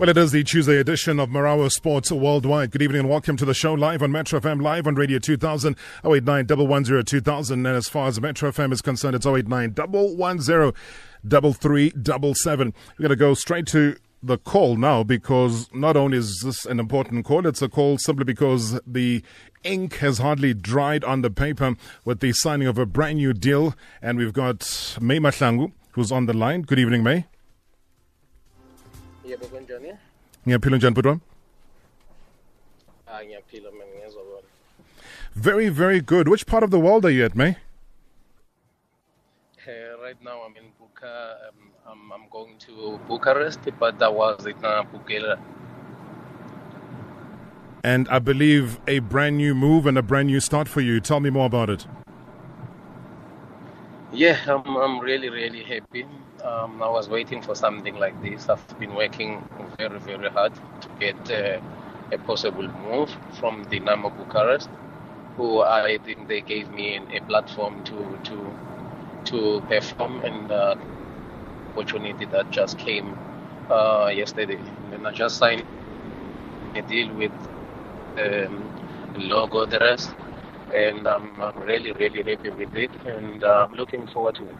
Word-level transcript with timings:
Well, 0.00 0.08
it 0.08 0.16
is 0.16 0.32
the 0.32 0.42
Tuesday 0.42 0.78
edition 0.78 1.20
of 1.20 1.28
Marawa 1.28 1.70
Sports 1.70 2.10
Worldwide. 2.10 2.70
Good 2.70 2.80
evening 2.80 3.00
and 3.00 3.10
welcome 3.10 3.36
to 3.36 3.44
the 3.44 3.52
show 3.52 3.74
live 3.74 4.02
on 4.02 4.10
Metro 4.10 4.40
FM, 4.40 4.62
live 4.62 4.86
on 4.86 4.94
Radio 4.94 5.18
2000, 5.18 5.76
089 6.02 6.46
110 6.46 7.04
2000. 7.04 7.66
And 7.66 7.76
as 7.76 7.86
far 7.86 8.08
as 8.08 8.18
Metro 8.18 8.50
FM 8.50 8.72
is 8.72 8.80
concerned, 8.80 9.14
it's 9.14 9.26
089 9.26 9.74
110 9.74 10.72
3377. 11.22 12.74
We're 12.98 13.02
going 13.02 13.10
to 13.10 13.16
go 13.16 13.34
straight 13.34 13.66
to 13.66 13.94
the 14.22 14.38
call 14.38 14.76
now 14.76 15.02
because 15.02 15.68
not 15.74 15.98
only 15.98 16.16
is 16.16 16.40
this 16.42 16.64
an 16.64 16.80
important 16.80 17.26
call, 17.26 17.46
it's 17.46 17.60
a 17.60 17.68
call 17.68 17.98
simply 17.98 18.24
because 18.24 18.80
the 18.86 19.22
ink 19.64 19.96
has 19.96 20.16
hardly 20.16 20.54
dried 20.54 21.04
on 21.04 21.20
the 21.20 21.28
paper 21.28 21.76
with 22.06 22.20
the 22.20 22.32
signing 22.32 22.68
of 22.68 22.78
a 22.78 22.86
brand 22.86 23.18
new 23.18 23.34
deal. 23.34 23.74
And 24.00 24.16
we've 24.16 24.32
got 24.32 24.96
May 24.98 25.18
Mahlangu, 25.18 25.72
who's 25.90 26.10
on 26.10 26.24
the 26.24 26.32
line. 26.32 26.62
Good 26.62 26.78
evening, 26.78 27.02
May. 27.02 27.26
Yebo 29.30 29.46
kunjani 29.46 29.90
ngiyaphila 30.46 30.76
njani 30.76 30.94
bhuti 30.94 31.08
wami 31.08 31.20
ah 33.06 33.24
ngiyaphila 33.24 33.70
ngezwa 33.70 34.22
bona. 34.24 34.48
Very 35.36 35.68
very 35.68 36.00
good. 36.00 36.28
Which 36.28 36.46
part 36.46 36.64
of 36.64 36.70
the 36.70 36.78
world 36.78 37.04
are 37.04 37.10
you 37.10 37.24
at 37.24 37.36
may 37.36 37.54
uh, 39.70 40.02
right 40.02 40.20
now 40.22 40.42
i'm 40.46 40.56
in 40.56 40.72
Buka 40.80 41.12
um, 41.48 41.70
I'm, 41.90 42.12
I'm 42.12 42.28
going 42.30 42.58
to 42.66 42.98
Bucharest 43.08 43.60
but 43.78 43.98
that 43.98 44.12
was 44.12 44.46
in 44.46 44.64
uh, 44.64 44.84
Bukela. 44.92 45.38
And 47.82 48.08
I 48.08 48.18
believe 48.18 48.78
a 48.86 48.98
brand 48.98 49.38
new 49.38 49.54
move 49.54 49.86
and 49.86 49.96
a 49.96 50.02
brand 50.02 50.26
new 50.26 50.38
start 50.38 50.68
for 50.68 50.82
you. 50.82 51.00
Tell 51.00 51.18
me 51.18 51.30
more 51.30 51.46
about 51.46 51.70
it 51.70 51.86
yeah 54.12 54.38
I'm, 54.46 54.76
I'm 54.76 55.00
really 55.00 55.28
really 55.30 55.62
happy 55.62 56.06
um, 56.44 56.82
I 56.82 56.88
was 56.88 57.08
waiting 57.08 57.42
for 57.42 57.54
something 57.54 57.96
like 57.98 58.20
this. 58.22 58.48
I've 58.48 58.66
been 58.78 58.94
working 58.94 59.42
very, 59.78 59.98
very 59.98 60.30
hard 60.30 60.52
to 60.80 60.88
get 60.98 61.30
uh, 61.30 61.60
a 62.12 62.18
possible 62.18 62.66
move 62.68 63.10
from 63.32 63.64
Dinamo 63.66 64.10
Bucharest, 64.16 64.70
who 65.36 65.60
I 65.60 65.98
think 65.98 66.28
they 66.28 66.40
gave 66.40 66.70
me 66.70 66.98
a 67.14 67.20
platform 67.22 67.84
to 67.84 68.18
to 68.24 68.58
to 69.26 69.62
perform, 69.68 70.20
and 70.24 70.50
uh, 70.50 70.74
opportunity 71.76 72.24
that 72.26 72.50
just 72.50 72.78
came 72.78 73.16
uh, 73.70 74.10
yesterday. 74.14 74.58
And 74.92 75.06
I 75.06 75.12
just 75.12 75.38
signed 75.38 75.64
a 76.74 76.82
deal 76.82 77.12
with 77.14 77.32
um, 78.16 78.70
Ludogorets, 79.14 80.14
and 80.74 81.06
I'm, 81.06 81.40
I'm 81.40 81.58
really, 81.60 81.92
really 81.92 82.22
happy 82.22 82.50
with 82.50 82.74
it, 82.74 82.90
and 83.04 83.42
uh, 83.44 83.66
I'm 83.68 83.76
looking 83.76 84.06
forward 84.08 84.36
to 84.36 84.48
it. 84.48 84.56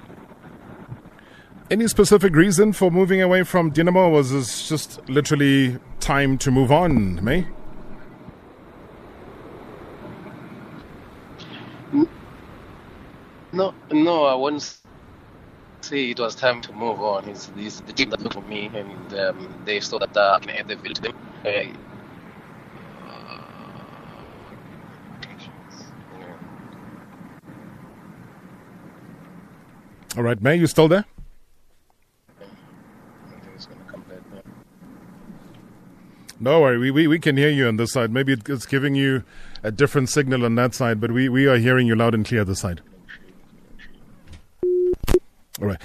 Any 1.71 1.87
specific 1.87 2.35
reason 2.35 2.73
for 2.73 2.91
moving 2.91 3.23
away 3.23 3.45
from 3.45 3.71
Dinamo? 3.71 4.11
Was 4.13 4.33
this 4.33 4.69
just 4.69 5.09
literally 5.09 5.79
time 6.01 6.37
to 6.39 6.51
move 6.51 6.73
on, 6.73 7.25
May? 7.25 7.47
No, 13.53 13.75
no, 13.91 14.25
I 14.25 14.35
won't 14.35 14.63
say 15.83 16.11
it 16.11 16.21
was 16.21 16.35
time 16.35 16.61
to 16.63 16.73
move 16.73 17.01
on. 17.01 17.29
It's, 17.29 17.51
it's 17.57 17.81
the 17.81 17.93
team 17.93 18.11
that 18.11 18.21
looked 18.21 18.35
for 18.35 18.43
me, 18.43 18.71
and 18.73 19.15
um, 19.15 19.55
they 19.65 19.81
saw 19.81 19.99
that 19.99 20.17
uh, 20.17 20.37
I 20.37 20.45
can 20.45 20.51
add 20.51 20.69
the 20.69 20.77
field 20.77 20.97
to 20.97 21.03
them. 21.03 21.17
Uh, 21.45 21.90
All 30.17 30.25
right, 30.25 30.41
May, 30.43 30.57
you 30.57 30.67
still 30.67 30.89
there? 30.89 31.05
No 36.43 36.63
worry, 36.63 36.79
we, 36.79 36.91
we, 36.91 37.07
we 37.07 37.19
can 37.19 37.37
hear 37.37 37.51
you 37.51 37.69
on 37.69 37.77
this 37.77 37.93
side. 37.93 38.11
Maybe 38.11 38.33
it's 38.33 38.67
giving 38.67 38.95
you 38.95 39.25
a 39.63 39.71
different 39.71 40.09
signal 40.09 40.45
on 40.45 40.55
that 40.55 40.75
side, 40.75 40.99
but 41.01 41.13
we, 41.13 41.29
we 41.29 41.47
are 41.47 41.59
hearing 41.59 41.87
you 41.87 41.95
loud 41.95 42.15
and 42.15 42.25
clear 42.25 42.45
this 42.45 42.61
side. 42.61 42.81
All 45.61 45.67
right. 45.67 45.81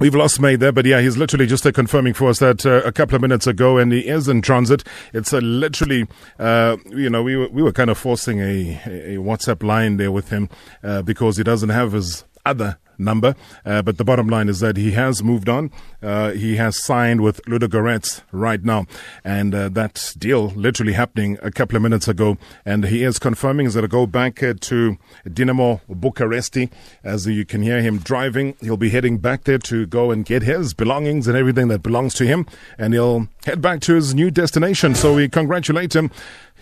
We've 0.00 0.14
lost 0.14 0.40
May 0.40 0.56
there, 0.56 0.72
but 0.72 0.86
yeah, 0.86 1.00
he's 1.00 1.16
literally 1.16 1.46
just 1.46 1.66
uh, 1.66 1.72
confirming 1.72 2.14
for 2.14 2.30
us 2.30 2.40
that 2.40 2.66
uh, 2.66 2.82
a 2.84 2.90
couple 2.90 3.14
of 3.14 3.22
minutes 3.22 3.46
ago, 3.46 3.78
and 3.78 3.92
he 3.92 4.00
is 4.00 4.28
in 4.28 4.42
transit. 4.42 4.82
It's 5.12 5.32
uh, 5.32 5.38
literally, 5.38 6.06
uh, 6.38 6.78
you 6.86 7.08
know, 7.08 7.22
we 7.22 7.36
were, 7.36 7.48
we 7.50 7.62
were 7.62 7.72
kind 7.72 7.90
of 7.90 7.98
forcing 7.98 8.40
a, 8.40 8.80
a 8.86 9.16
WhatsApp 9.18 9.62
line 9.62 9.98
there 9.98 10.10
with 10.10 10.30
him 10.30 10.48
uh, 10.82 11.02
because 11.02 11.36
he 11.36 11.44
doesn't 11.44 11.68
have 11.68 11.92
his 11.92 12.24
other 12.44 12.78
number. 13.00 13.34
Uh, 13.64 13.82
but 13.82 13.98
the 13.98 14.04
bottom 14.04 14.28
line 14.28 14.48
is 14.48 14.60
that 14.60 14.76
he 14.76 14.92
has 14.92 15.22
moved 15.22 15.48
on. 15.48 15.70
Uh, 16.02 16.30
he 16.30 16.56
has 16.56 16.82
signed 16.84 17.22
with 17.22 17.42
Ludogorets 17.46 18.22
right 18.30 18.62
now. 18.62 18.86
And 19.24 19.54
uh, 19.54 19.68
that 19.70 20.14
deal 20.18 20.48
literally 20.48 20.92
happening 20.92 21.38
a 21.42 21.50
couple 21.50 21.76
of 21.76 21.82
minutes 21.82 22.06
ago. 22.08 22.38
And 22.64 22.84
he 22.84 23.02
is 23.02 23.18
confirming 23.18 23.66
going 23.74 23.82
to 23.82 23.88
go 23.88 24.06
back 24.06 24.42
uh, 24.42 24.54
to 24.60 24.96
Dinamo 25.26 25.80
Bucharesti. 25.90 26.70
As 27.02 27.26
you 27.26 27.44
can 27.44 27.62
hear 27.62 27.80
him 27.82 27.98
driving, 27.98 28.56
he'll 28.60 28.76
be 28.76 28.90
heading 28.90 29.18
back 29.18 29.44
there 29.44 29.58
to 29.58 29.86
go 29.86 30.10
and 30.10 30.24
get 30.24 30.42
his 30.42 30.74
belongings 30.74 31.26
and 31.26 31.36
everything 31.36 31.68
that 31.68 31.82
belongs 31.82 32.14
to 32.14 32.26
him. 32.26 32.46
And 32.78 32.92
he'll 32.92 33.28
head 33.44 33.60
back 33.60 33.80
to 33.82 33.94
his 33.94 34.14
new 34.14 34.30
destination. 34.30 34.94
So 34.94 35.14
we 35.14 35.28
congratulate 35.28 35.94
him. 35.94 36.10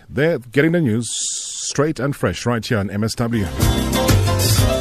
They're 0.09 0.39
getting 0.39 0.71
the 0.71 0.81
news 0.81 1.07
straight 1.11 1.99
and 1.99 2.15
fresh 2.15 2.45
right 2.45 2.65
here 2.65 2.79
on 2.79 2.89
MSW. 2.89 4.78